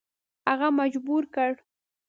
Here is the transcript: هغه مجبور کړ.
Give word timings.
هغه 0.49 0.67
مجبور 0.79 1.23
کړ. 1.35 1.51